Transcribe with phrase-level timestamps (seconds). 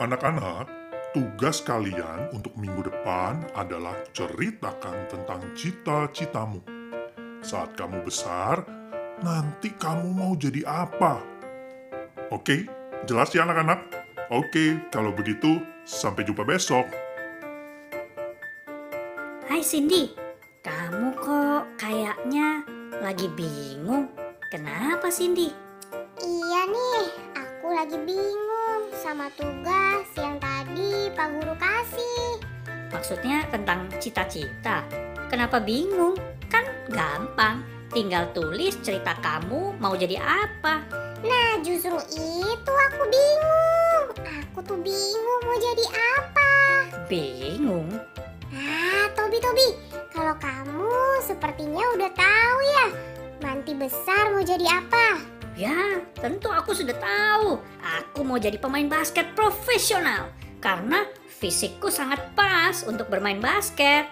[0.00, 0.64] Anak-anak,
[1.12, 6.64] tugas kalian untuk minggu depan adalah ceritakan tentang cita-citamu.
[7.44, 8.64] Saat kamu besar,
[9.20, 11.20] nanti kamu mau jadi apa?
[12.32, 12.64] Oke,
[13.04, 13.92] jelas ya anak-anak?
[14.32, 16.88] Oke, kalau begitu sampai jumpa besok.
[19.52, 20.16] Hai Cindy,
[20.64, 22.64] kamu kok kayaknya
[23.04, 24.08] lagi bingung.
[24.48, 25.52] Kenapa Cindy?
[26.24, 27.04] Iya nih,
[27.36, 28.49] aku lagi bingung
[29.00, 32.36] sama tugas yang tadi Pak Guru kasih.
[32.92, 34.84] Maksudnya tentang cita-cita.
[35.32, 36.20] Kenapa bingung?
[36.52, 37.64] Kan gampang.
[37.96, 40.84] Tinggal tulis cerita kamu mau jadi apa.
[41.24, 44.06] Nah, justru itu aku bingung.
[44.20, 45.84] Aku tuh bingung mau jadi
[46.20, 46.52] apa.
[47.08, 47.88] Bingung?
[48.52, 49.68] Ah, Tobi Tobi,
[50.12, 50.92] kalau kamu
[51.24, 52.86] sepertinya udah tahu ya,
[53.48, 55.29] nanti besar mau jadi apa?
[55.60, 57.60] Ya, tentu aku sudah tahu.
[58.00, 60.32] Aku mau jadi pemain basket profesional.
[60.56, 64.08] Karena fisikku sangat pas untuk bermain basket.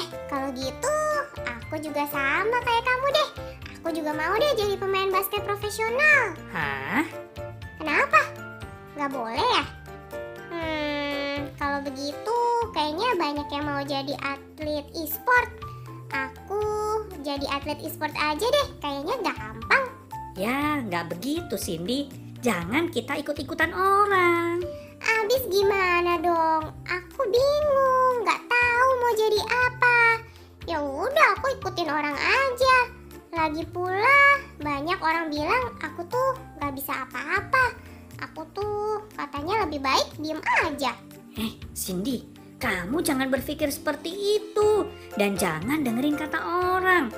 [0.00, 0.96] Eh, kalau gitu,
[1.44, 3.28] aku juga sama kayak kamu deh.
[3.76, 6.32] Aku juga mau deh jadi pemain basket profesional.
[6.56, 7.04] Hah?
[7.76, 8.24] Kenapa?
[8.96, 9.64] Gak boleh ya?
[10.48, 12.36] Hmm, kalau begitu
[12.72, 15.48] kayaknya banyak yang mau jadi atlet e-sport.
[16.08, 16.64] Aku
[17.20, 19.89] jadi atlet e-sport aja deh, kayaknya gampang.
[20.38, 22.06] Ya, nggak begitu Cindy.
[22.40, 24.62] Jangan kita ikut-ikutan orang.
[25.00, 26.70] Abis gimana dong?
[26.86, 29.98] Aku bingung, nggak tahu mau jadi apa.
[30.64, 32.76] Ya udah, aku ikutin orang aja.
[33.30, 34.18] Lagi pula
[34.58, 37.76] banyak orang bilang aku tuh nggak bisa apa-apa.
[38.20, 40.92] Aku tuh katanya lebih baik diem aja.
[41.38, 42.26] Eh, Cindy,
[42.60, 44.84] kamu jangan berpikir seperti itu
[45.16, 47.08] dan jangan dengerin kata orang.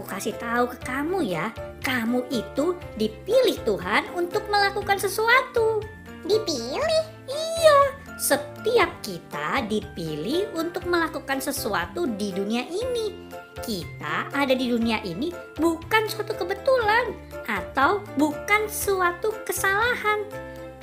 [0.00, 1.52] Aku kasih tahu ke kamu ya,
[1.84, 5.84] kamu itu dipilih Tuhan untuk melakukan sesuatu.
[6.24, 7.04] Dipilih?
[7.28, 7.80] Iya,
[8.16, 13.28] setiap kita dipilih untuk melakukan sesuatu di dunia ini.
[13.60, 17.12] Kita ada di dunia ini bukan suatu kebetulan
[17.44, 20.24] atau bukan suatu kesalahan.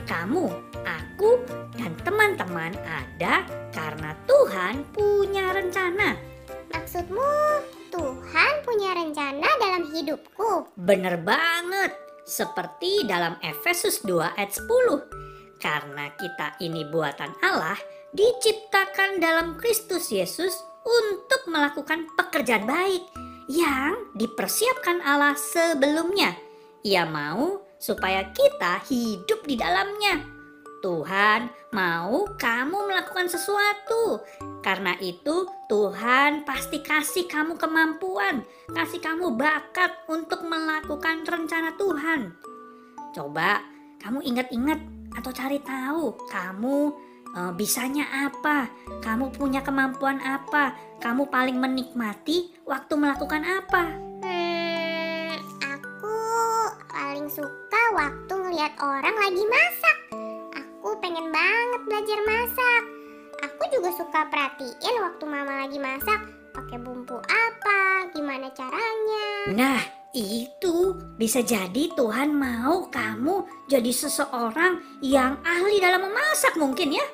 [0.05, 0.45] Kamu,
[0.85, 1.41] aku,
[1.73, 6.13] dan teman-teman ada karena Tuhan punya rencana.
[6.69, 10.69] Maksudmu Tuhan punya rencana dalam hidupku?
[10.77, 11.97] Bener banget,
[12.29, 15.57] seperti dalam Efesus 2 ayat 10.
[15.57, 17.73] Karena kita ini buatan Allah,
[18.13, 20.53] diciptakan dalam Kristus Yesus
[20.85, 23.01] untuk melakukan pekerjaan baik
[23.49, 26.37] yang dipersiapkan Allah sebelumnya.
[26.85, 30.36] Ia mau supaya kita hidup di dalamnya.
[30.81, 34.21] Tuhan mau kamu melakukan sesuatu.
[34.61, 42.35] Karena itu Tuhan pasti kasih kamu kemampuan, kasih kamu bakat untuk melakukan rencana Tuhan.
[43.15, 43.63] Coba
[44.03, 44.79] kamu ingat-ingat
[45.17, 46.77] atau cari tahu kamu
[47.33, 48.69] uh, bisanya apa,
[49.01, 53.83] kamu punya kemampuan apa, kamu paling menikmati waktu melakukan apa.
[54.21, 55.31] Hmm,
[55.63, 56.17] aku
[56.91, 59.86] paling suka waktu ngeliat orang lagi masak.
[61.07, 62.83] Pengen banget belajar masak.
[63.39, 66.19] Aku juga suka perhatiin waktu mama lagi masak,
[66.51, 69.47] pakai bumbu apa, gimana caranya.
[69.55, 69.79] Nah,
[70.11, 77.07] itu bisa jadi Tuhan mau kamu jadi seseorang yang ahli dalam memasak mungkin ya.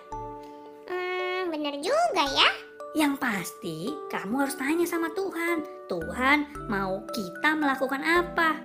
[0.90, 2.50] Hmm, bener juga ya.
[2.98, 5.70] Yang pasti kamu harus tanya sama Tuhan.
[5.86, 8.58] Tuhan mau kita melakukan apa?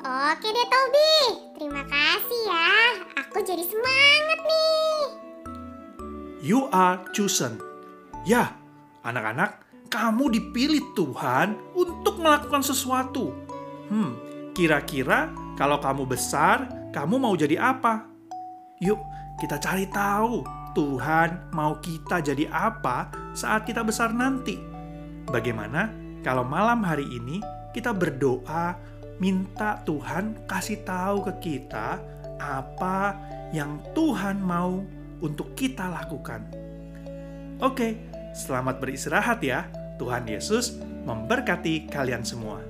[0.00, 1.12] Oke deh Tobi,
[1.60, 3.19] terima kasih ya.
[3.30, 5.02] Aku jadi semangat nih.
[6.42, 7.62] You are chosen.
[8.26, 8.58] Ya,
[9.06, 13.30] anak-anak, kamu dipilih Tuhan untuk melakukan sesuatu.
[13.86, 14.18] Hmm,
[14.50, 18.02] kira-kira kalau kamu besar, kamu mau jadi apa?
[18.82, 18.98] Yuk,
[19.38, 20.42] kita cari tahu
[20.74, 24.58] Tuhan mau kita jadi apa saat kita besar nanti.
[25.30, 25.86] Bagaimana
[26.26, 27.38] kalau malam hari ini
[27.70, 28.74] kita berdoa
[29.22, 33.12] minta Tuhan kasih tahu ke kita apa
[33.52, 34.80] yang Tuhan mau
[35.20, 36.48] untuk kita lakukan.
[37.60, 38.00] Oke,
[38.32, 39.68] selamat beristirahat ya.
[40.00, 42.69] Tuhan Yesus memberkati kalian semua.